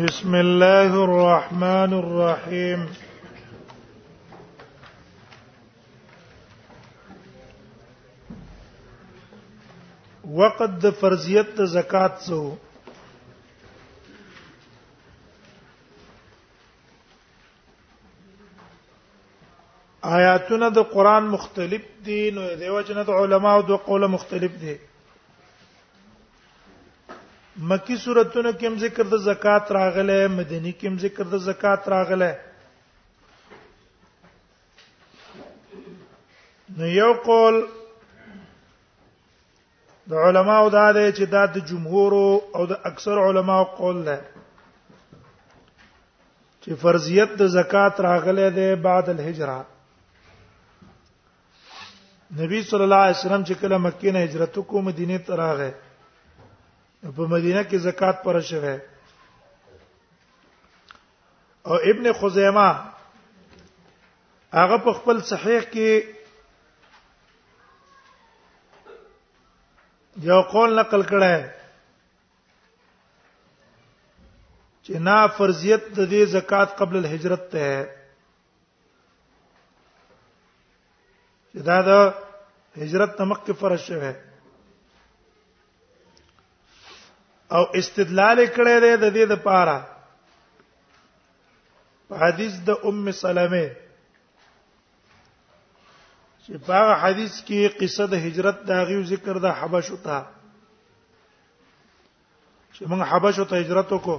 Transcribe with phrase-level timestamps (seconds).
[0.00, 2.84] بسم الله الرحمن الرحيم
[10.36, 12.38] وقد د فرضیت د زکات سو
[20.02, 24.76] آیاتونه د قران مختلف دي نو دیو جنت علماء د قوله مختلف دي
[27.60, 32.38] مکی سورتونو کې هم ذکر د زکات راغله مدینی کې هم ذکر د زکات راغله
[36.78, 37.58] نو یو قول
[40.12, 42.12] د علماو دا دی چې دا د جمهور
[42.56, 44.16] او د اکثر علماو قول ده
[46.62, 49.60] چې فرضیت د زکات راغله ده بعد الهجره
[52.42, 55.70] نبی صلی الله علیه وسلم چې کله مکه نه هجرت کو مدینه ته راغی
[57.10, 58.72] په مدینه کې زکات پر شوه
[61.66, 62.68] او ابن خزیمه
[64.60, 65.90] هغه په خپل صحیح کې
[70.30, 71.34] یو قول نقل کړه
[74.84, 77.66] چې نا فرضیت د دې زکات قبل الهجرت ته
[81.50, 81.90] چې دا د
[82.82, 84.12] هجرت تمک کې فرض شوه
[87.56, 89.78] او استدلال کړی دی د دې د پاره
[92.08, 93.64] په حدیث د ام سلمہ
[96.44, 100.18] چې په حدیث کې قصه د هجرت دا غو ذکر د حبشو ته
[102.74, 104.18] چې موږ حبشو ته هجرت وکړو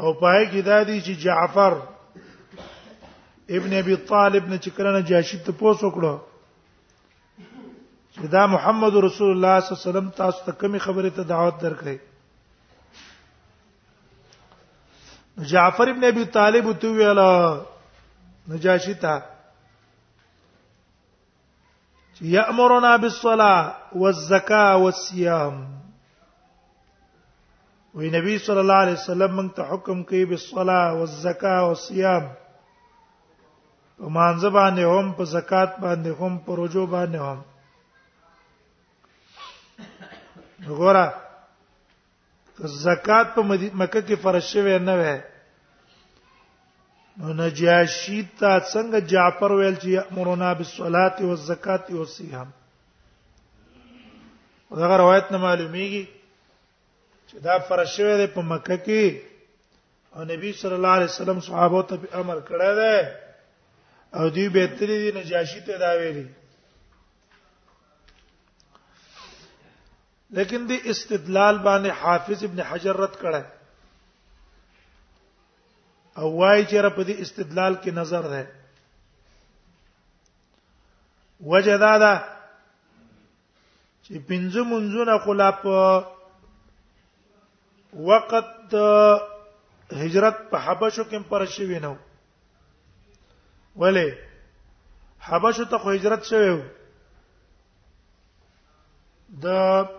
[0.00, 1.72] او پای کې دا دی چې جعفر
[3.58, 6.14] ابن ابي طالب نه چې کله نجاشي ته پوس وکړو
[8.28, 11.96] دا محمد رسول الله صلی الله علیه وسلم تاسو ته کومي خبره ته دعوت درکړي
[15.52, 17.60] جعفر ابن ابي طالب تو ویلا
[18.48, 19.22] نجاشی ته
[22.20, 25.66] یامرنا بالصلاه والزکاه والصيام
[27.94, 32.22] وی نبی صلی الله علیه وسلم موږ ته حکم کوي بالصلاه والزکاه والصيام
[33.98, 37.44] په مانځ باندې هم په زکات باندې هم په روزو باندې هم
[40.68, 41.04] وګوره
[42.84, 43.40] زکات په
[43.80, 45.18] مکه کې فرض شوی نه وای
[47.18, 52.48] نو نجاشی ته څنګه جعفر ویل چې امرنا بالصلاه والزکات والصيام
[54.78, 56.04] دا روایت نه معلومیږي
[57.28, 59.04] چې دا فرض شوی دی په مکه کې
[60.14, 62.96] او نبی صلی الله علیه وسلم صحابه ته امر کړی دی
[64.18, 66.26] او دوی به تری نجاشی ته دا ویلي
[70.38, 73.42] لیکن د استدلال باندې حافظ ابن حجر رد کړه
[76.22, 78.42] او وايي چې رب دې استدلال کې نظر ده
[81.54, 82.14] وجدا دا
[84.04, 85.60] چې پنځه منځونه خلاف
[88.08, 88.66] وقت
[90.02, 91.94] هجرت په حبشو کې پر شوی نو
[93.80, 94.08] ولې
[95.30, 96.58] حبشو ته خو هجرت شوی و
[99.30, 99.46] د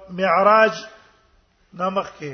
[0.10, 0.74] معراج
[1.74, 2.34] نامخ کې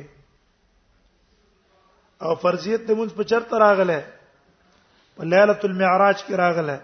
[2.24, 4.00] او فرضیت د مونږ په چرته راغله
[5.16, 6.78] په ليله المعراج کې راغله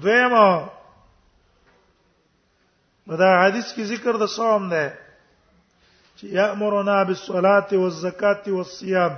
[0.00, 0.46] دویمه
[3.20, 4.84] دا حدیث کې ذکر د صوم ده
[6.18, 9.12] چې یامرنا بالصلاه والزکات والصيام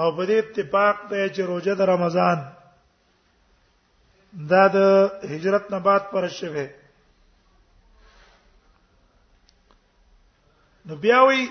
[0.00, 2.38] او په دې اتفاق ته چې روزه د رمضان
[4.34, 4.76] دا د
[5.32, 6.66] هجرت نه بعد پر شوه
[10.86, 11.46] نو بیا وی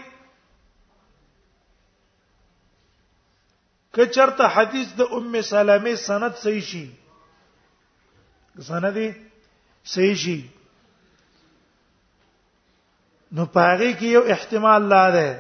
[3.96, 6.86] کچرته حدیث د ام سلامه سند صحیح شي
[8.68, 8.98] سند
[9.94, 10.38] صحیح شي
[13.32, 15.34] نو پاره کې یو احتمال لا ده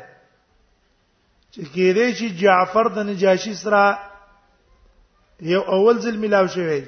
[1.54, 4.00] چې کېدې چې جعفر د نجاشي سره
[5.54, 6.81] یو اول ځل ملاو شوی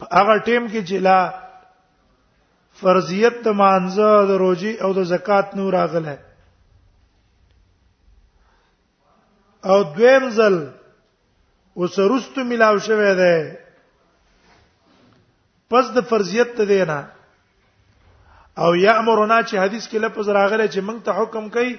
[0.00, 1.18] هغه ټیم کې چې لا
[2.80, 6.16] فرضیت د مانزه د روزي او د زکات نور راغله
[9.72, 10.56] او دویم ځل
[11.82, 13.34] وسرست ملاو شوه ده
[15.72, 17.00] پس د فرضیت ته دی نه
[18.62, 21.74] او یامرنا چې حدیث کې لفظ راغلی چې موږ ته حکم کوي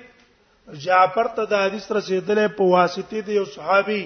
[0.86, 4.06] جعفر ته د حدیث رسیدلې په واسطه دی یو صحابي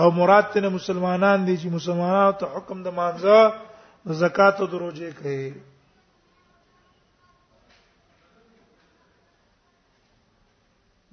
[0.00, 5.44] او مراد ته مسلمانان دي چې مسلمانانو ته حکم د مانځه زکات او دروځي کوي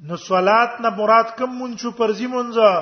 [0.08, 2.74] نو صلات نه مراد کوم مونږه پرځي مونږه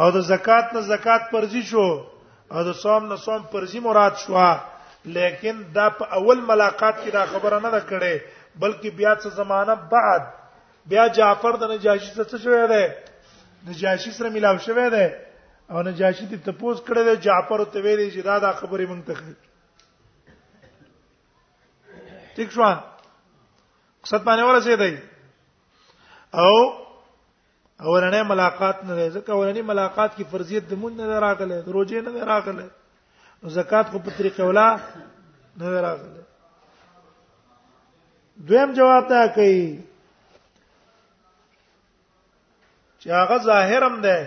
[0.00, 1.86] او د زکات نه زکات پرځي شو
[2.54, 4.36] او د صوم نه صوم پرځي مراد شو
[5.16, 8.14] لیکن دا په اول ملاقات کې دا خبره نه کړې
[8.62, 10.22] بلکې بیا څه زمانہ بعد
[10.90, 12.84] بیا جعفر د نجاشی څه شوې ده
[13.66, 15.14] نجاشي سره ملاو شوه دی
[15.70, 19.14] او نجاشي ته تپوس کړی دی جعفر ته ویلي چې دا دا خبره مونږ ته
[19.14, 19.34] کوي
[22.34, 22.70] ٹھیک شو
[24.02, 24.94] قصد باندې ورسېدای
[26.34, 26.56] او
[27.82, 32.68] اورنۍ ملاقات نه ځکه اورنۍ ملاقات کی فرضیت د مونږ نه راغله روزه نه راغله
[33.60, 34.70] زکات خو په طریقې ولا
[35.60, 36.26] نه راغله
[38.42, 39.80] دویم جواب دا کوي
[43.02, 44.18] چې هغه ظاهرم ده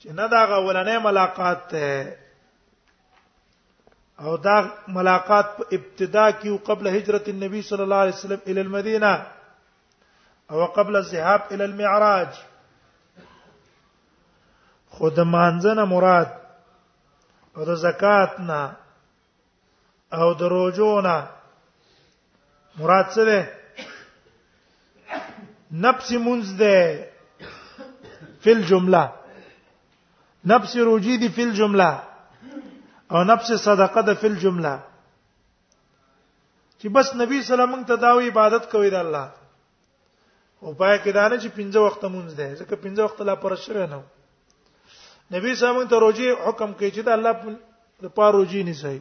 [0.00, 1.88] چې نه دا غولنې ملاقات ته
[4.24, 4.56] او دا
[4.96, 9.14] ملاقات په ابتدا کې او قبل هجرت النبي صلى الله عليه وسلم الى المدينه
[10.50, 12.30] او قبل الذهاب الى المعراج
[14.96, 16.30] خود مانځنه مراد
[17.56, 18.72] او د زکات نه
[20.12, 21.16] او د روزو نه
[22.78, 23.40] مراد څه ده
[25.72, 27.08] نفس منز ده
[28.44, 29.10] فل جمله
[30.44, 31.98] نفس روجی دی فل جمله
[33.10, 34.78] او نفس صدقه ده فل جمله
[36.82, 39.30] چې بس نبی صلی الله علیه وسلم ته داوی عبادت کوي د الله
[40.62, 43.54] او پای کې دا نه چې پنځه وخت مونږ ده ځکه پنځه وخت لا پر
[43.56, 44.00] شوه نه
[45.30, 47.56] نبی صلی الله علیه وسلم ته روجی حکم کوي چې د الله
[48.02, 49.00] د پاروجی نه صحیح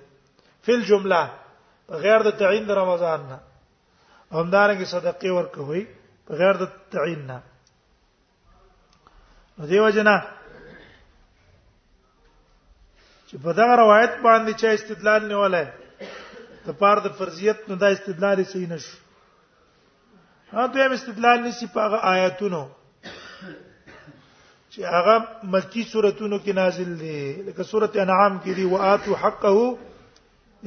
[0.65, 1.31] فل جمله
[2.03, 3.39] غیر د تعین د رمضان نه
[4.31, 5.85] همدارنګه صدقه ورکوي
[6.39, 6.62] غیر د
[6.92, 7.38] تعین نه
[9.69, 10.16] دیو جنا
[13.28, 15.68] چې په دا روایت باندې چې استدلال نیولای
[16.68, 18.98] ته پار د فرضیت نو دا استدلال یې صحیح نشو
[20.54, 22.63] هغه هم استدلال نسی په هغه آیاتونو
[24.72, 25.16] چې هغه
[25.56, 29.54] مکی سوراتونو کې نازل دي لکه سورته انعام کې دی واتو حقه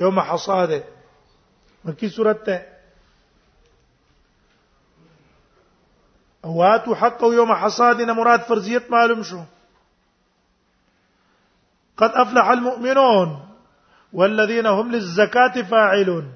[0.05, 0.81] یوم حصاده
[1.89, 2.57] مکی سورته
[6.45, 9.41] اوات حقه يوم حصادنا مراد فرزيت معلوم شو
[11.97, 13.49] قد افلح المؤمنون
[14.13, 16.33] والذين هم للزكاه فاعلون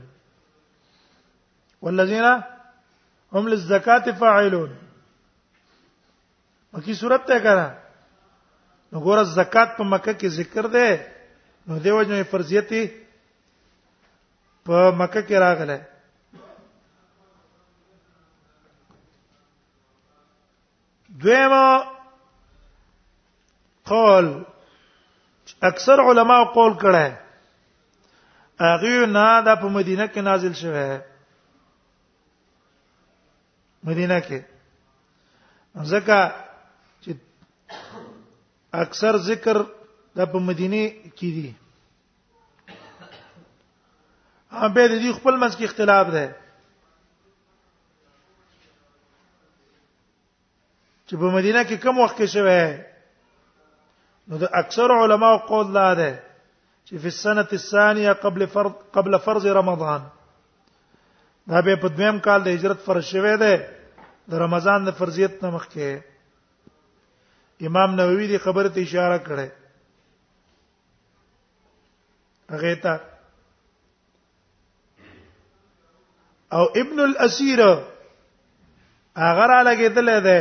[1.82, 2.25] والذين
[3.34, 4.72] هم للزكاة فاعلون
[6.72, 7.70] مکی صورت ته کړه
[8.93, 10.87] نو ګور زکات په مکه کې ذکر ده
[11.66, 12.88] نو دیو جنې
[14.70, 15.78] په مکه کې راغله
[21.20, 21.85] دویما
[23.85, 24.44] قول
[25.62, 27.06] اکثر علما قول کړه
[28.67, 30.88] هغه نه د په مدینه کې نازل شوه
[33.87, 34.38] مدینه کې
[35.91, 36.19] ځکه
[37.03, 37.11] چې
[38.85, 39.56] اکثر ذکر
[40.17, 40.82] د په مدینه
[41.19, 41.55] کې دی
[44.55, 46.25] هغه به د خپل منځ کې اختلاف ده
[51.08, 52.60] چې په مدینه کې کم وخت کې شوه
[54.31, 56.08] نو د اکثر علماو قول لا ده
[56.87, 60.03] چې په سنه الثانيه قبل فرض قبل فرض رمضان
[61.53, 63.53] دا به په دویم کال د هجرت فرض شوه ده
[64.34, 66.03] د رمضان د فرضیت نه مخکې
[67.70, 69.48] امام نووي دی خبره ته اشاره کړې
[72.56, 72.94] هغه ته
[76.58, 77.72] او ابن الاسيره
[79.17, 80.41] هغه را لګیدل ده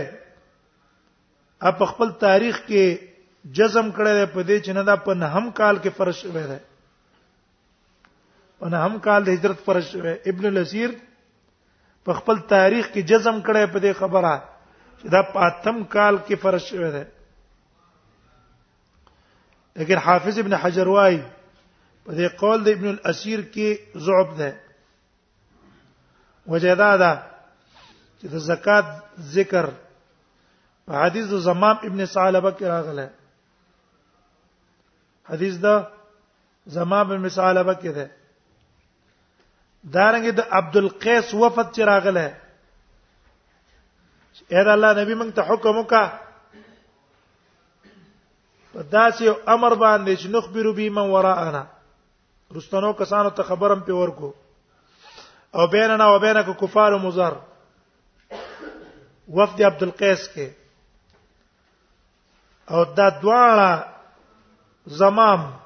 [1.59, 2.95] اپ خپل تاریخ کې
[3.57, 6.57] جزم کړی په دې چې نه دا په نهم کال کې فرش شوی دی
[8.59, 10.89] په نهم کال د هجرت فرش شوی ابن الاسیر
[12.05, 14.35] په خپل تاریخ کې جزم کړی په دې خبره
[14.99, 17.03] چې دا په اتم کال کې فرش شوی دی
[19.81, 21.19] لیکن حافظ ابن حجر وايي
[22.03, 24.51] په دې قول د ابن الاسیر کې ضعف ده
[26.55, 27.11] وجدادا
[28.19, 28.87] چې د زکات
[29.33, 29.65] ذکر
[30.95, 33.07] حدیث د زمام ابن ثعلبه کې راغله
[35.29, 35.79] حدیث د
[36.75, 38.07] زمام ابن ثعلبه کې ده
[39.95, 42.25] دارنګه د عبد القیس وفد چې راغله
[44.51, 46.03] اېدا الله نبی موږ ته حکم وکا
[48.71, 51.65] په داسې امر باندې چې نخبر به من وراءنا
[52.55, 54.31] رستنو کسانو ته خبرم په ورکو
[55.55, 57.33] او بیننا و بینک کفار مزر
[59.39, 60.47] وفد عبد القیس کې
[62.71, 63.87] او دا دواړه
[64.85, 65.59] زمام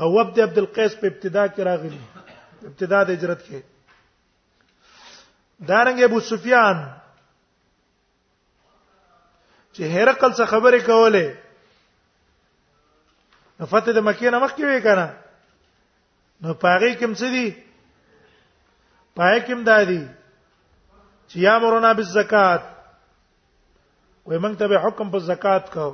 [0.00, 2.00] او عبد عبد القیس په ابتدا کې راغلي
[2.66, 3.60] ابتدا د هجرت کې
[5.70, 6.76] دارنګ ابو سفیان
[9.74, 11.28] چې هرقل څخه خبرې کولې
[13.60, 15.08] نو فتح د مکې نه مخکې وې کنه
[16.42, 17.48] نو پاره کوم څه دي
[19.16, 20.02] پای کوم دادي
[21.28, 22.64] چې یا مرونه بالزکات
[24.28, 25.88] وې موږ ته به حکم په زکات کو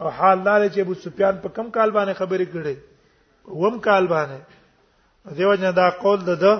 [0.00, 2.76] او حال دار چې ابو سفیان په کم کال باندې خبرې کړې
[3.62, 4.40] وم کال باندې
[5.38, 6.54] دیو جن دا قول ده ده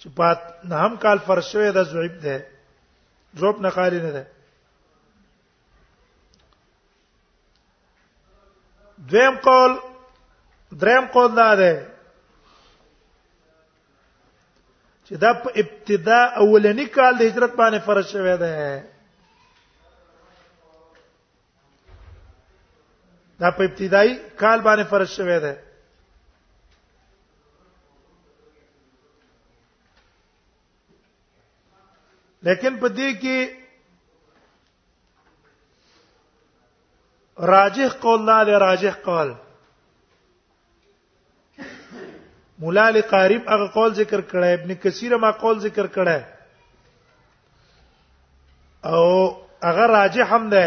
[0.00, 2.46] چې پات نه هم کال فرشوي د زویب ده
[3.42, 4.24] زوب نه خالی نه ده
[9.12, 9.72] دویم قول
[10.82, 11.76] دریم قول دا ده
[15.06, 18.52] چې دا په ابتدا اولنی کال د هجرت باندې فرض شوی دی
[23.40, 25.52] دا په ابتدایي کال باندې فرض شوی دی
[32.46, 33.38] لیکن په دې کې
[37.50, 39.30] راجح قول لا دی راجح قول
[42.64, 46.20] مولا لقارب هغه قول ذکر کړه ابن کثیر ما قول ذکر کړه
[48.84, 49.04] او
[49.62, 50.64] هغه راجح هم ده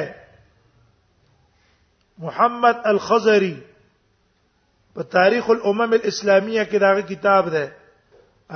[2.25, 3.53] محمد الخزری
[4.93, 7.65] په تاریخ الامم الاسلامیه کې داغه کتاب ده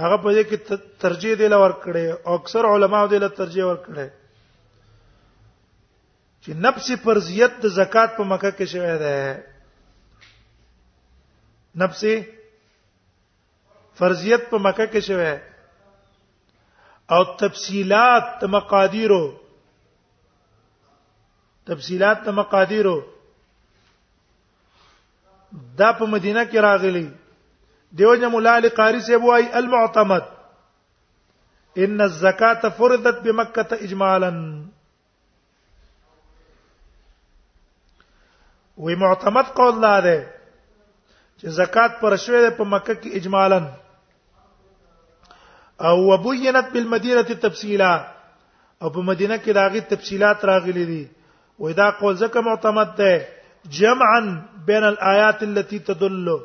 [0.05, 0.57] هغه په دې کې
[1.03, 4.07] ترجیح دی لور کړي او اکثر علماو دې له ترجیح ور کړي
[6.43, 9.15] چې نفس فرضیت د زکات په مکه کې شوې ده
[11.83, 12.01] نفس
[14.01, 15.33] فرضیت په مکه کې شوې
[17.13, 19.25] او تفصيلات مقادیرو
[21.69, 22.97] تفصيلات مقادیرو
[25.79, 27.07] دا په مدینه کې راغلی
[27.97, 30.23] دیو جن مولا علی قاری صاحب وايي المعتمد
[31.85, 34.29] ان الزکات فرضت بمکه اجمالا
[38.83, 40.21] وی معتمد قول لا ده
[41.39, 43.59] چې زکات پر شوې په مکه کې اجمالا
[45.89, 47.91] او وبینت بالمدینه تفصیلا
[48.81, 51.03] او په مدینه کې راغلي تفصيلات راغلي دي
[51.59, 53.13] وې دا قول زکه معتمد ده
[53.65, 56.41] جمعا بين الآيات التي تدل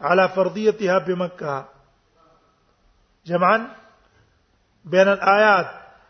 [0.00, 1.68] على فرضيتها بمكة
[3.26, 3.68] جمعا
[4.84, 5.66] بين الآيات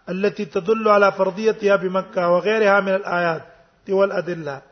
[0.09, 3.43] التي تدل على فرضيتها بمكة وغيرها من الآيات
[3.89, 4.63] والأدلة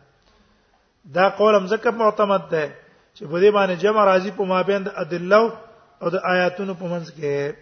[1.05, 2.71] دا قول مزكب معتمد ده
[3.19, 5.55] چې په دې باندې جمع راځي په مابین د ادله
[6.03, 7.55] او د آیاتونو په منځ کې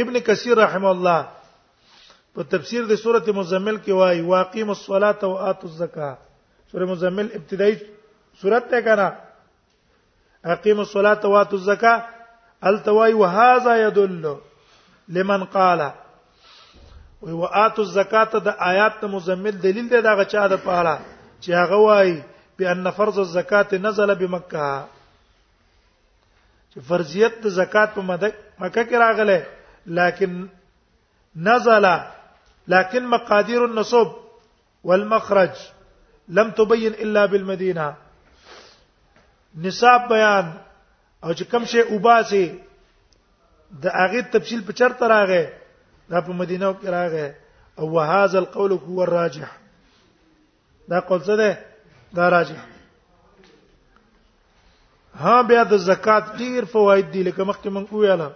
[0.00, 1.28] ابن کثیر رحم الله
[2.34, 6.18] په تفسیر د سورته مزمل کې وایي واقیم الصلاۃ و اتو الزکات
[6.70, 7.74] سورې مزمل ابتدایي
[8.40, 9.08] سورته ته کړه
[10.54, 12.04] اقیم الصلاۃ و اتو الزکات
[12.70, 14.22] التوای وهذا يدل
[15.16, 15.80] لمن قال
[17.26, 20.98] وی و اتو الزکات د آیات مزمل دلیل دی دا غچا د پاړه
[21.42, 22.16] چې هغه وایي
[22.60, 24.70] بأن فرض الزکات نزل بمکه
[26.72, 28.08] چې فرضیت د زکات په
[28.60, 29.38] مکه کې راغله
[30.02, 30.42] لکن
[31.52, 31.84] نزل
[32.68, 34.12] لكن مقادير النصب
[34.84, 35.50] والمخرج
[36.28, 37.94] لم تبين الا بالمدينه
[39.56, 40.52] نصاب بیان
[41.24, 42.58] او چې کوم شی وباسي
[43.82, 45.46] د هغه تفصیل په چرته راغی
[46.08, 47.32] دا په مدینه کې راغی
[47.78, 49.48] او وهذا القول هو الراجح
[50.88, 51.58] دا قول څه ده
[52.12, 52.56] دا راجح
[55.24, 58.30] ها بیا د زکات ډیر فواید دي لکه مخکې مونږ ویاله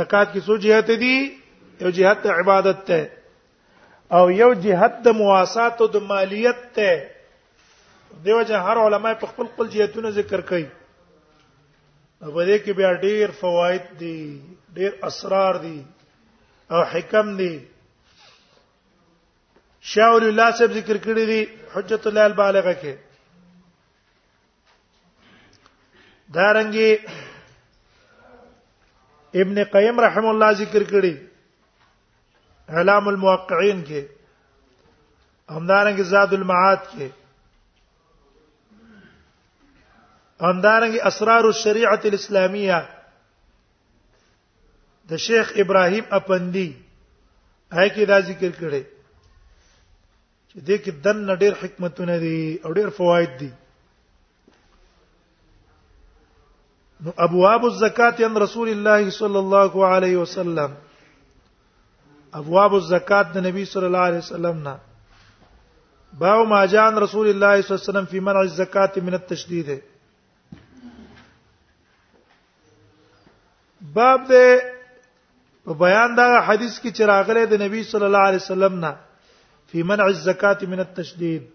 [0.00, 1.16] زکات کې څو جهات دي
[1.80, 3.00] یو جهات عبادت ته
[4.16, 6.92] او یو جهت د مواساتو د مالیت ته
[8.28, 10.64] دیو جه هر علما په خپل خپل جهتونه ذکر کوي
[12.20, 14.14] په دې کې بیا ډیر فواید دي
[14.78, 15.74] ډیر اسرار دي
[16.76, 17.50] او حکم دي
[19.90, 21.38] شاول الله صاحب ذکر کړی دي
[21.76, 22.94] حجت الله البالغه کې
[26.38, 26.90] دارنګي
[29.44, 31.14] ابن قیم رحم الله ذکر کړی
[32.76, 34.00] اعلام الموقعین کې
[35.56, 37.10] همدارنګه زاد المعاد کې
[40.40, 42.80] همدارنګه اسرار الشریعه الاسلامیه
[45.12, 46.68] د شیخ ابراهیم اپندی
[47.76, 48.82] هغه کې دا ذکر کړي
[50.50, 53.50] چې دې کې دن ډېر حکمتونه دي او ډېر فواید دي
[57.06, 60.70] نو ابواب الزکات ان رسول الله صلی الله علیه وسلم
[62.36, 64.74] ابواب الزکات د نبی صلی الله علیه وسلم نه
[66.22, 69.68] باو ما جان رسول الله صلی الله علیه وسلم فی منع الزکات من التشدید
[73.94, 74.76] باب دې
[75.64, 78.92] په بیان دا حدیث کې چې راغله د نبی صلی الله علیه وسلم نه
[79.72, 81.48] فی منع الزکات من التشدید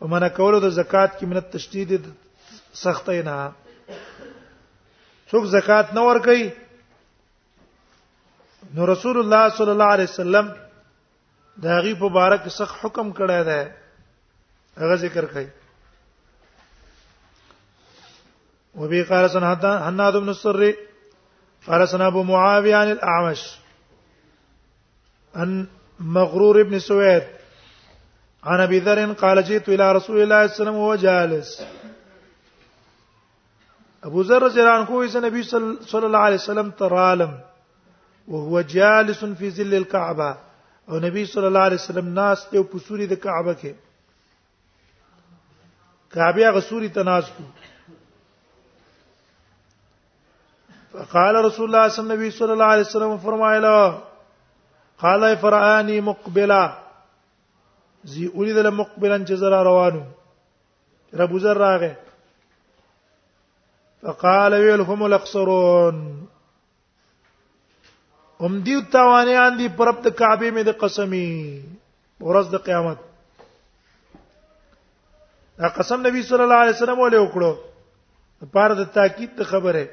[0.00, 2.08] په منع کولو د زکات کې من التشدید
[2.72, 3.52] سختینه
[5.28, 6.46] څوک زکات نه ور کوي
[8.72, 10.46] نو رسول الله صلی الله علیه وسلم
[11.64, 13.60] دا غی مبارک سخ حکم کړی دی
[14.80, 15.48] هغه ذکر کړي
[18.80, 19.46] وبي قال سنه
[19.86, 20.72] حناد بن السري
[21.66, 23.44] قال سن ابو معاويه عن الاعمش
[25.42, 25.66] ان
[26.18, 27.22] مغرور ابن سويد
[28.44, 31.66] عن ابي ذر قال جئت الى رسول الله صلى الله عليه وسلم وهو جالس
[34.04, 35.42] ابو ذر رضی الله عنه کوی نبی
[35.90, 37.42] صلی الله علیه وسلم ترالم
[38.28, 40.36] وهو جالس فی ظل الكعبه
[40.88, 43.74] او نبی صلی الله علیه وسلم ناس ته په سوري د کعبه کې
[46.16, 47.44] کعبه غسوري تناس کو
[50.94, 51.88] فقال رسول الله
[52.32, 53.94] صلی الله علیه وسلم, علی وسلم فرمایله
[54.98, 56.76] قال فرعانی مقبلا
[58.12, 60.02] زی اولید له مقبلا جزر روانو
[61.22, 61.96] رب زر راغه
[64.02, 66.06] فقال ويل هم الاقصرون
[68.40, 71.26] هم دی توانیان دی پرب د کعبه مې د قسمی
[72.28, 72.98] ورځ د قیامت
[75.58, 77.52] دا قسم نبی صلی الله علیه وسلم ولې وکړو
[78.56, 79.84] په د تاکید ته خبره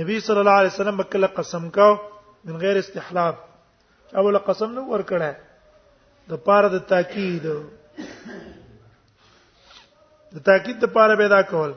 [0.00, 1.94] نبی صلی الله علیه وسلم بکله قسم کاو
[2.50, 3.34] من غیر استحلال
[4.22, 11.74] اول قسم نو ور کړه د پاره د تاکید د تاکید د پاره پیدا کول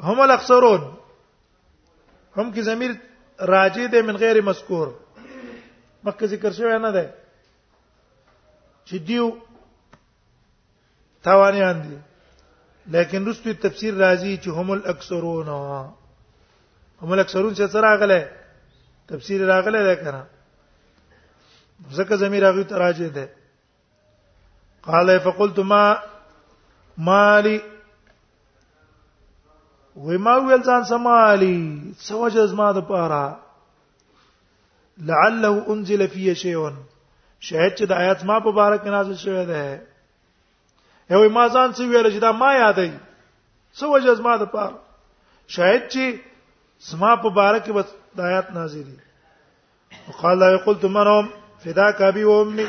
[0.00, 0.88] هم الاکثرون
[2.36, 2.90] هم کې ضمیر
[3.50, 4.88] راجی ده من غیر مذکور
[6.04, 7.04] مکه ذکر شوی نه ده
[8.84, 9.26] چې دیو
[11.28, 11.98] توانیان دي
[12.96, 15.48] لیکن رستوی تفسیر راځي چې هم الاکثرون
[17.00, 18.20] هم الاکثرون چې سره غله
[19.14, 20.22] تفسیر راغله ده کنه
[21.90, 23.26] ځکه زمير هغه تراجه ده
[24.82, 25.82] قال فقلت ما
[26.98, 27.56] مالي
[30.04, 31.56] وای ما ویل ځان سمالي
[32.08, 33.24] سوجه زما د پاره
[35.10, 36.60] لعله انزل فيه شيء
[37.48, 39.64] شاید چې د آیات ما په بارک نازل شوی ده
[41.10, 42.90] یو ما ځان څه ویل چې دا ما یادای
[43.80, 44.78] سوجه زما د پاره
[45.56, 46.02] شاید چې
[46.90, 47.84] زما په بارک به
[48.16, 48.98] د آیات نازلې
[50.08, 51.26] وقال لا قلت مرهم
[51.64, 52.66] فداك ابي وامي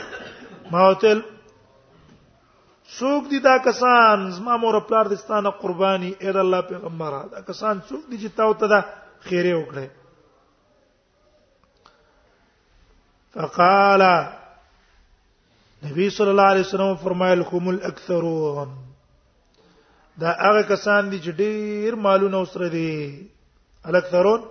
[0.75, 1.19] ما وتل
[2.97, 7.75] څوک دي دا کسان زما مور پلار دستانه قرباني اې د الله پیغمبر دا کسان
[7.87, 8.79] څوک دي چې تاو ته دا
[9.27, 9.87] خیره وکړي
[13.33, 14.01] فقال
[15.85, 18.69] نبی صلی الله علیه وسلم فرمایل هم الاکثرون
[20.23, 22.91] دا هغه کسان دي چې ډیر مالونه وسره دي
[23.93, 24.41] الاکثرون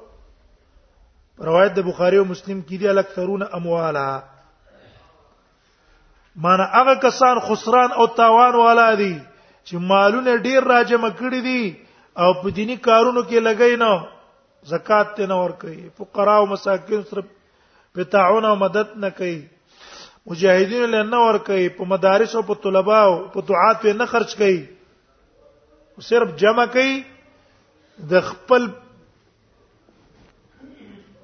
[1.50, 4.10] روایت د بخاری او مسلم کې دي الاکثرون اموالا
[6.44, 9.12] معنی هغه کسان خسران او تاوان والا دي
[9.66, 11.62] چې مالونه ډیر راجمه کړی دي
[12.24, 13.92] او په دینی کارونو کې لګی نه
[14.72, 17.24] زکات ته نه ور کوي فقرا او مساکین سره
[17.98, 19.36] په تعاون او مدد نه کوي
[20.32, 24.34] مجاهدین له نه ور کوي په مدارس او په طلبه او په دعات نه خرج
[24.44, 24.60] کوي
[26.08, 26.96] صرف جمع کوي
[28.14, 28.70] د خپل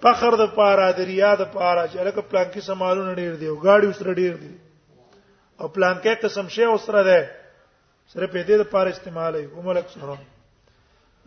[0.04, 3.88] فخر د پاره د ریا د پاره چې لکه پلانکی سمالونه ډیر دی او گاډي
[3.92, 4.54] وسره ډیر دی
[5.60, 7.20] او پلان کې قسم شی اوسره ده
[8.12, 10.16] سره په دې لپاره استعمال ای عمرک سره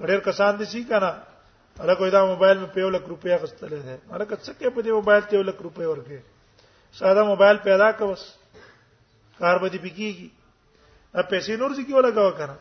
[0.09, 1.11] ډېر کسان دي چې کنه
[1.81, 4.79] هغه کوئی دا موبایل مې په 1 لک روپیا غستلې ده هغه څه کې په
[4.81, 6.19] دې موبایل ته 1 لک روپیا ورکې
[6.99, 8.21] ساده موبایل پیدا کوس
[9.39, 10.29] کار به دې پکېږي
[11.15, 12.55] ا پیسې نور څه کې ولګاو کنه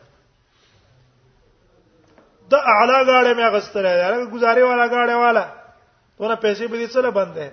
[2.51, 5.45] د اعلی غاړه مې غستلې ده هغه گزارې والا غاړه والا
[6.19, 7.47] ونه پیسې به دې څه لبندې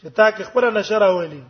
[0.00, 1.42] چې تا کې خپل نشره ولي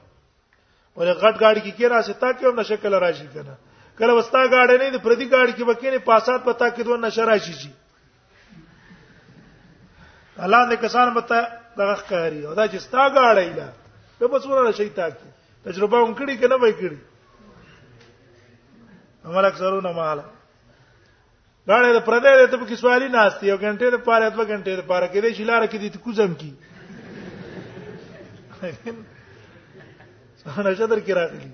[1.00, 3.54] ولې غټ گاډي کې کیرا سي تا کې او نشه کله راشي کنه
[3.98, 7.52] کله وستا گاډي نه دي پردي گاډي کې بکینه پاسات پتا کې دوه نشه راشي
[7.60, 7.70] شي
[10.44, 11.38] الله دې کسان مته
[11.76, 13.68] دغه ښکاری او دا چې ستا گاډي ده
[14.18, 15.28] په بصوره شي تا کې
[15.68, 16.98] تجربه هم کړی کنه وای کړی
[19.28, 24.24] عمل اکثرونه مال غاړه د پردې د ته کې سوالي ناشتي یو غنټه د پاره
[24.26, 26.52] اتو غنټه د پاره کې د شیلار کې د کوزم کی
[30.46, 31.48] نشدر کې راغلي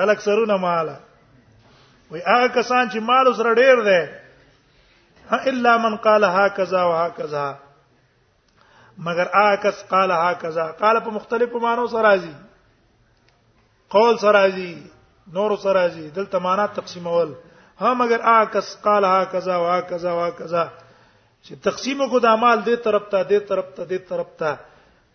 [0.00, 0.96] هل اکثرون مالا
[2.10, 4.00] وی هغه کسان چې مال سره ډیر دی
[5.52, 7.46] الا من قال هكذا وهكذا
[9.08, 12.34] مگر هغه کس قال هكذا قال په مختلفو مانو سره راځي
[13.96, 14.76] قول سره راځي
[15.38, 17.34] نور سره راځي دلته معنا تقسیمول
[17.80, 20.68] ها مگر هغه کس قال هكذا وهكذا وهكذا
[21.44, 24.56] چې تقسیم کو د اعمال دې طرف ته دې طرف ته دې طرف ته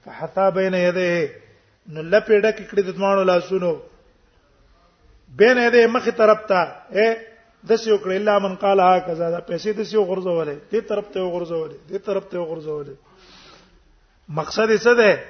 [0.05, 1.42] فحتا بین یده
[1.87, 3.73] نو لپیډه کې کړې د دمانو لاسونو
[5.39, 6.61] بین دې مخه طرف ته
[6.95, 7.15] اے
[7.71, 11.05] د سیو کړې الا من قال ها کذا دا پیسې د سیو غرزولې دې طرف
[11.13, 12.95] ته غرزولې دې طرف ته غرزولې
[14.39, 15.23] مقصد یې څه ده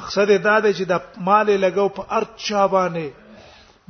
[0.00, 3.10] مقصد یې دا دی چې د مال لګو په ارچا باندې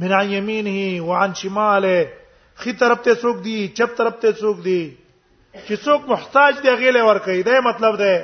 [0.05, 2.09] من عن یمینه وعن شماله
[2.63, 4.79] خي طرف ته څوک دی چپ طرف ته څوک دی
[5.67, 8.17] چې څوک محتاج دی غیله ور کوي دا مطلب ده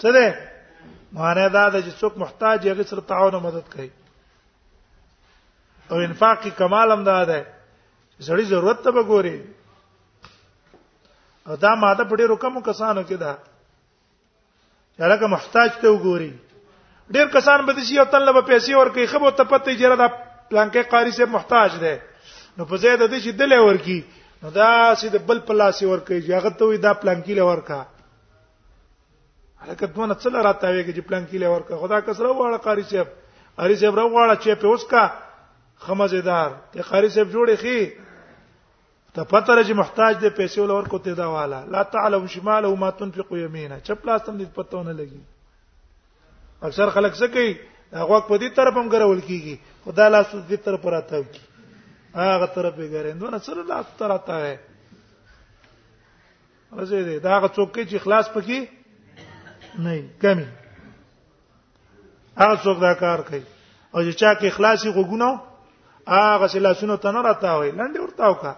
[0.00, 0.28] څه ده
[1.12, 3.88] معنی دا ده چې څوک محتاج یې سره تعاون او مدد کوي
[5.90, 7.40] او انفاق کی کمال هم دا ده
[8.20, 9.40] سړی ضرورت ته وګوري
[11.48, 13.38] او دا ماده په ډیرو کم کسانو کې ده
[14.96, 16.32] چې هغه محتاج ته وګوري
[17.18, 20.08] ډیر کسان به دي یو طلب پیسې ورکړي خو ته پته یې دا
[20.50, 21.94] پلانکې قاری سے محتاج ده
[22.58, 23.98] نو په زیاده دي چې دلې ورکی
[24.42, 27.82] نو دا سید بل پلاسي ورکړي چې هغه ته وي دا پلانکې لور کا
[29.64, 33.08] هلکه دونه څل راتاويږي چې پلان کې لور کا خدا کسره واړه قاری صاحب
[33.56, 35.02] قاری صاحب راواړه چې په اوس کا
[35.88, 37.78] خمزدار ته قاری صاحب جوړي خي
[39.14, 42.72] ته پته لري چې محتاج دې پیسې ولور کو ته دا والا لا تعلم شماله
[42.84, 47.52] ما تنفق يمينه چپ لاس تم دې پته نه لګي اکثر خلک څه کوي
[47.92, 51.46] هغه په دې طرف هم ګرول کیږي خدا لاس دې طرف راته وکي
[52.14, 54.56] هغه طرف یې ګرندونه سره لاس تراته وي
[56.72, 58.76] راځي دا هغه څوک چې اخلاص پکې
[59.80, 60.46] نه کمی
[62.38, 63.42] هغه څوک دا کار کوي
[63.94, 65.30] او چې چا کې اخلاصي غوګونو
[66.08, 68.52] هغه چې لاسونو ته نه راته وي لاندې ورته وکا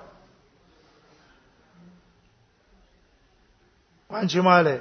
[4.14, 4.76] پنځه ماله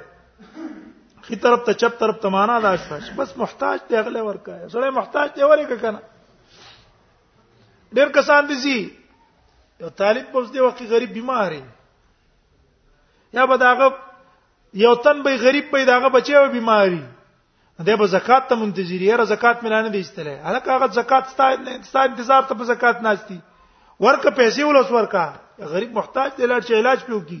[1.26, 4.90] خي طرف ته چپ طرف ته معنا دا شوه بس محتاج دی اغله ورکا سره
[5.00, 6.00] محتاج دی ورکا کنه
[7.92, 8.78] ډېر کسان دي زی
[9.80, 11.52] یو طالب په دې وخت غریب بیمار
[13.32, 13.86] یا به داغه
[14.74, 17.04] یو تن به غریب به داغه بچي او بیماری
[17.84, 21.46] ده به زکات ته منتظر یاره زکات ملانه دي استله هغه کاغه زکات ستا
[21.88, 23.38] ستا انتظار ته په زکات ناشتي
[24.00, 25.24] ورکه پیسې ولوس ورکا
[25.72, 27.40] غریب محتاج دی لړ چې علاج پیو کی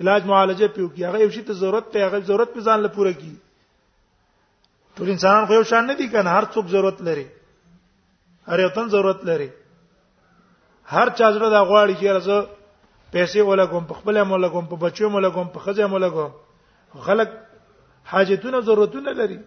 [0.00, 2.92] علاج معالجه پیو کی هغه یو شی ته ضرورت ته هغه ضرورت په ځان له
[2.96, 3.32] پوره کی
[4.96, 7.26] ټول انسانان خو یو شان نه دي کنه هر څوک ضرورت لري
[8.48, 9.50] هر یو تن ضرورت لري
[10.86, 15.46] هر چا زړه دا غواړي چې راځه پیسې ولګوم په خپل مولګوم په بچو مولګوم
[15.54, 16.32] په خځه مولګوم
[16.94, 17.28] خلق
[18.04, 19.38] حاجتونه ضرورتونه لري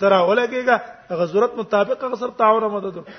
[0.00, 0.76] تر اوله کېږي
[1.10, 3.14] هغه ضرورت مطابق هغه سره تعاون مدد وکړي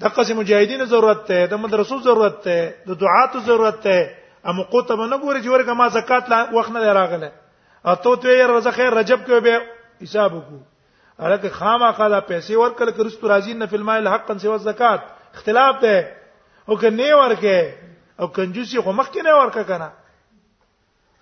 [0.00, 4.14] د قصې مجاهدینو ضرورت ته د مدرسو ضرورت ته د دعاتو ضرورت ته
[4.50, 7.30] امو قوت به نه ګوري چې ورګه ما زکات لا وخت نه راغله
[7.86, 9.54] او ته ته یې رزق رجب کې به
[10.06, 10.64] حساب وکړو
[11.26, 15.00] الکه خامخا دا پیسې ورکړل کرستو راځي نه فلمای الحقن سیوا زکات
[15.34, 16.16] اختلاف ده
[16.68, 17.56] او که نه ورکه
[18.20, 19.88] او کنجوسی خو مخ کې نه ورکه کنه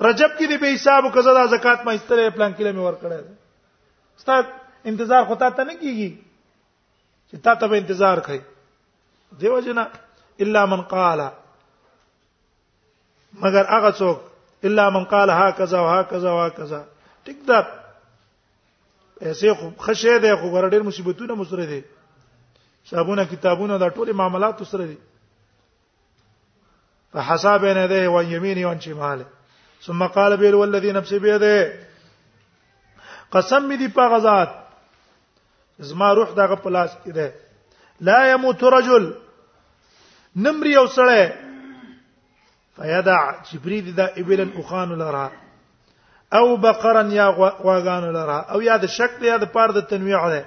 [0.04, 3.20] رجب کې دی به حساب کزه دا زکات ما استره پلان کې لمه ورکړه
[4.20, 4.44] استاد
[4.92, 6.12] انتظار خو تا ته نه کیږي
[7.28, 8.40] چې تا ته به انتظار کوي
[9.42, 9.84] دیو جنا
[10.46, 11.22] الا من قال
[13.42, 14.18] مگر هغه څوک
[14.70, 16.80] الا من قال هكذا وهكذا وهكذا
[17.26, 21.78] ټیک ده پیسې خو خشه ده خو ګر ډېر مصیبتونه مسره دي
[22.94, 24.96] صابونه کتابونه دا ټول معاملات سره دي
[27.16, 29.24] فحسى بين يديه وعن يمينه وعن شماله
[29.82, 31.72] ثم قال بيل والذي نفسي بيده
[33.32, 34.48] قسم دې په غزاد
[35.78, 37.32] زما روح دغه پلاس کې ده
[38.00, 39.12] لا يموت رجل
[40.36, 41.28] نمر یو سړی
[42.76, 45.30] فيدع جبريل دا ابلا اخان لرا
[46.32, 50.44] او بقرا يا غواغان لرا او یا د شک یا د پاره د تنویع ده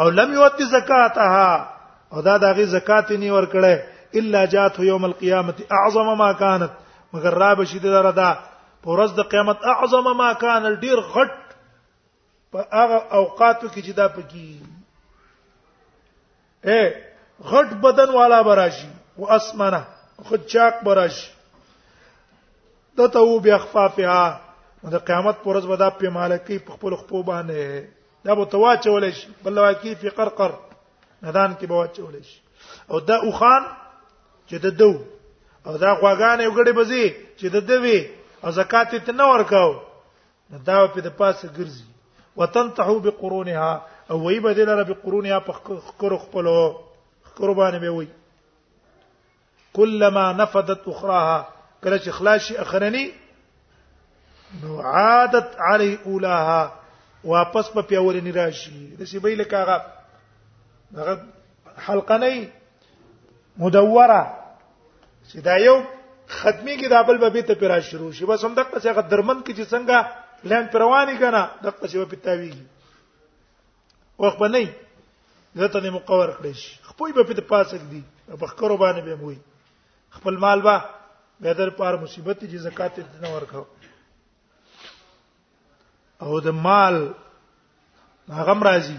[0.00, 1.76] او لم يؤتي زکاتها
[2.12, 6.70] او دا دغه زکات نه ور کړه الا جاته يوم القيامه اعظم ما كانت
[7.12, 8.34] مگر را بشي د ردا
[8.84, 11.32] پرز د قیامت اعظم ما كان ډیر غټ
[12.52, 14.62] په هغه اوقاتو کې چې دا پکې
[16.64, 16.80] اے
[17.52, 19.82] غټ بدن والا براشي او اسمنه
[20.28, 21.30] خود چاک براشي
[22.98, 24.40] دته و بیا خفافها
[24.82, 27.84] د قیامت پر ورځ ودا په مالکی په خپل خپو باندې
[28.24, 30.52] دا به تواچول شي بل واقعي په قرقر
[31.22, 32.40] ندان کې به واچول شي
[32.90, 33.62] او دا اوخان
[34.50, 34.90] چې د دو
[35.66, 37.04] او دا خواګانې وګړي بزي
[37.38, 37.98] چې د دوی
[38.44, 39.70] او زکات ته نه ورکاو
[40.68, 41.84] دا په د پاسه ګرځي
[42.38, 43.70] وتنتحو بقرونها
[44.10, 45.52] او وی بدل رب قرونها په
[45.90, 46.56] خکرو خپلو
[47.28, 48.08] خکرو باندې به وی
[49.78, 51.38] کلمہ نفدت اخراها
[51.84, 53.04] کله چې خلاصي اخرنی
[54.62, 56.72] نو عادت علی اولاها
[57.32, 59.78] واپس په پیاولنی راشي د سی بیل کاغه
[60.96, 61.24] هغه
[61.88, 62.36] حلقنی
[63.64, 64.20] مدوره
[65.30, 65.76] چې دا یو
[66.38, 69.40] ختمي کې د بل به ته پیرا شروع شي بس هم دغه څه غ درمن
[69.46, 69.98] کې چې څنګه
[70.50, 72.66] لین پرواني کنه دغه څه په تاویږي
[74.24, 74.66] وخت بنئ
[75.60, 78.00] زته نه مقور کړی شي خپل به په پاسه دی
[78.38, 79.38] په خکرو باندې به موي
[80.18, 80.76] خپل مال با
[81.44, 83.66] به در پار مصیبت دي زکات دې نه ورکاو
[86.20, 87.02] او د مال
[88.38, 88.98] هغه راځي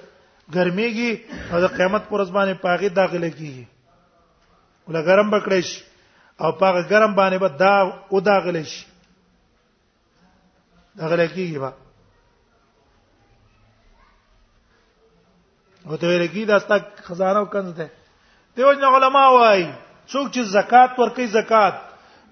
[0.55, 1.11] ګرميږي
[1.53, 3.65] او د قیامت پر ځبانه پاغي داخله کیږي
[4.89, 5.83] ولا ګرم بکړې شي
[6.45, 7.77] او پاغه ګرم باندې به دا
[8.13, 8.85] او داخله شي
[10.99, 11.71] داخله کیږي با
[15.87, 17.91] او ته ورګي دا ستا خزانه او کنز ده
[18.57, 19.63] دیو جن علماء وای
[20.13, 21.77] څوک چې زکات ورکي زکات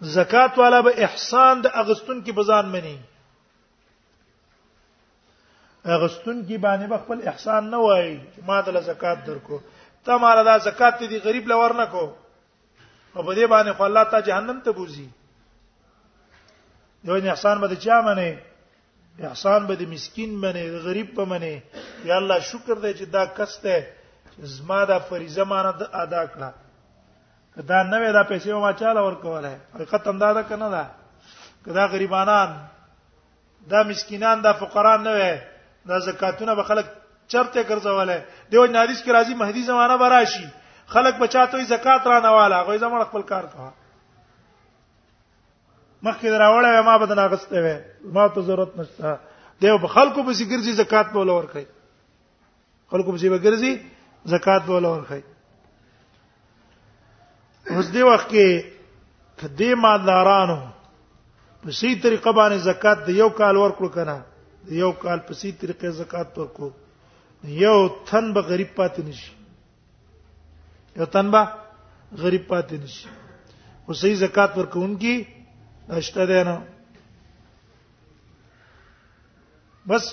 [0.01, 2.99] زکات والا به احسان د اغستون کې بزان مني
[5.85, 9.61] اغستون کی باندې خپل احسان نه وای چې ما د زکات درکو
[10.05, 12.05] ته مال د زکات دې غریب لور نه کو
[13.15, 15.09] او په دې باندې خو الله ته جهنم ته بوزي
[17.07, 18.39] دوی احسان به چا منه
[19.29, 21.63] احسان به د مسكين منه د غریب په منه
[22.11, 23.87] یا الله شکر دې چې دا کس ته
[24.39, 26.53] زما دا فریضه مانه ادا کړه
[27.57, 30.85] کدا نه وې دا پیسې ما چاله ورکواله حقیقت اندازه کنه دا
[31.65, 32.59] کدا غریبانان
[33.71, 35.50] دا مسکینان دا فقران نه وې
[35.89, 36.87] دا زکاتونه به خلک
[37.29, 38.21] چرته ګرځولای
[38.53, 40.47] دیو حدیث کې راځي مهدی زمانہ براشي
[40.95, 43.73] خلک بچاته زکات را نه والا غوې زمړ خپل کار کوه
[46.03, 47.77] مخکې راوړې ما بدنا غسته وې
[48.15, 49.19] ما ته ضرورت نشته
[49.63, 51.65] دیو به خلکو به ګرځي زکات په لور کوي
[52.91, 53.79] خلکو به ګرځي
[54.37, 55.23] زکات په لور کوي
[57.71, 58.65] اوس دی وخت کې
[59.43, 60.61] دې مالدارانو
[61.63, 64.23] په سي طریقه باندې زکات د یو کال ورکړو کنه
[64.69, 66.71] یو کال په سي طریقې زکات ورکو
[67.63, 67.77] یو
[68.09, 69.33] تن به غریب پاتې نشي
[71.01, 71.47] یو تن به
[72.23, 73.09] غریب پاتې نشي
[73.87, 75.25] او صحیح زکات ورکوونکی
[75.89, 76.67] اشته ده نه
[79.89, 80.13] بس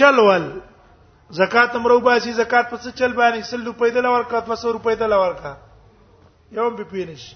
[0.00, 0.48] چلول
[1.42, 5.54] زکات امرو باسي زکات پس چل باندې سل روپۍ دلا ورکات پس روپۍ دلا ورکا
[6.58, 7.28] یو به پینش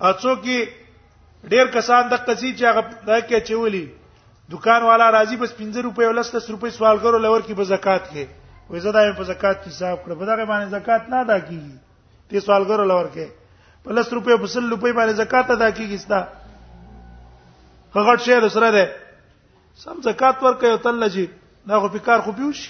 [0.00, 0.68] اڅو کې
[1.52, 3.86] ډیر کسان د قصې چې هغه دا کې چولی
[4.50, 8.08] دکان والا راضي بس 15 روپۍ او 10 روپۍ سوال کرو لور کې به زکات
[8.10, 8.24] کې
[8.70, 11.74] وې زدا په زکات حساب کړ په دغه باندې زکات نه ادا کیږي
[12.30, 13.26] ته سوال کرو لور کې
[13.84, 16.20] په 10 روپۍ په 100 روپۍ باندې زکات ادا کیږي ستا
[17.98, 18.84] هغه شی د سره ده
[19.84, 21.26] سم زکات ورکې او تل لږی
[21.68, 22.60] دا خو فکر خو پیوش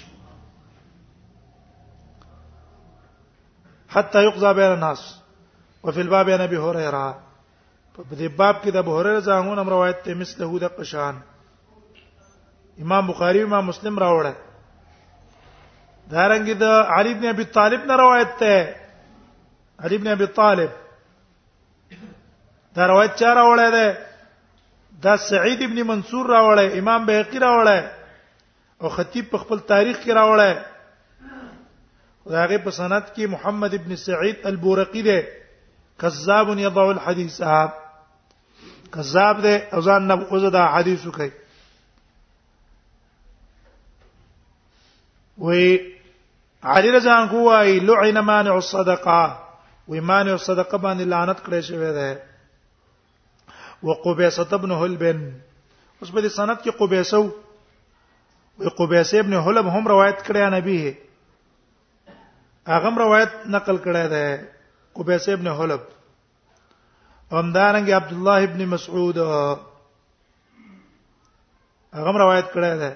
[3.95, 5.01] حتى يقضى بين الناس
[5.83, 7.05] وفي الباب عن ابي هريره
[7.97, 11.19] په دې باب کې د ابو هريره ځانګړم روایت ته مثله د قشان
[12.81, 14.33] امام بخاری امام مسلم راوړل
[16.11, 16.63] دا رنګ د
[16.97, 18.53] علي ابن ابي طالب نه روایت ده
[19.85, 20.71] علي ابن ابي طالب
[22.77, 23.87] دا روایت چا راوړل ده
[25.03, 27.83] دا سعید ابن منصور راوړل امام بهقي راوړل
[28.81, 30.55] او خطیب په خپل تاریخ کې راوړل
[32.41, 35.21] هغه په سند کې محمد ابن سعید البورقی ده
[36.03, 37.35] کذاب یضع الحديث
[38.97, 41.31] کذاب ده او ځان نه اوزه دا حدیث کوي
[45.45, 45.63] وی
[46.95, 49.37] رزان کو وای لعن مانع الصدقه
[49.93, 52.11] وی مانع الصدقه باندې لعنت کړی شوی دی
[53.89, 55.03] وقبیسه ابن حلب
[55.99, 57.31] اوس په دې سند کې قبیسه
[58.59, 60.93] وی قبیسه ابن هلب هم روایت کړی نبی هي
[62.71, 64.27] هغه روایت نقل کړی دی
[64.99, 65.81] قبیسه ابن حلب
[67.31, 72.93] همدارنګه عبد الله ابن مسعود هغه روایت کړی دی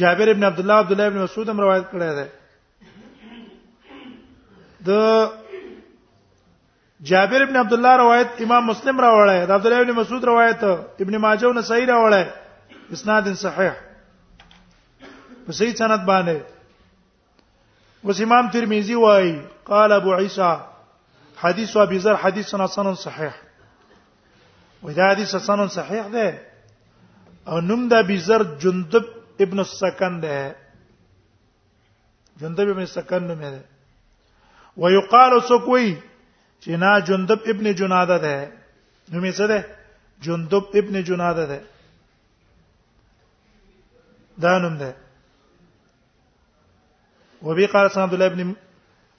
[0.00, 2.26] جابر ابن عبد الله عبد الله ابن مسعود هم روایت کړی دی
[4.88, 4.90] د
[7.10, 10.62] جابر ابن عبد الله روایت امام مسلم راوړی دی عبد الله ابن مسعود روایت
[11.06, 12.24] ابن ماجه او نسائی راوړی
[12.96, 13.74] اسناد صحیح
[15.46, 16.36] په صحیح سند باندې
[18.04, 19.36] اوس امام ترمذی وایي
[19.72, 20.52] قال ابو عیسی
[21.42, 23.36] حدیث ابي ذر حدیث حسن صحیح
[24.82, 26.40] ودا حدیث حسن صحیح ده
[27.46, 30.54] او نوم د ابي ذر جندب ابن السکن ده
[32.40, 33.60] جندب ابن سکن نوم ده
[34.82, 35.90] ويقال سکوي
[36.62, 38.36] چې نا جندب ابن جناده ده
[39.12, 39.58] نوم یې څه ده
[40.24, 41.60] جندب ابن جناده ده
[44.42, 44.90] دا نوم ده
[47.46, 48.54] وبي قال عبد الله بن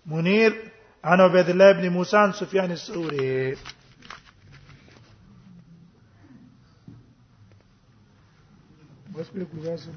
[0.05, 0.53] منير
[1.03, 3.55] عن عبد الله بن موسى عن سفيان الثوري
[9.19, 9.93] Başka bir kuzasın.